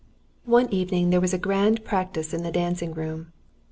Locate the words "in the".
2.33-2.49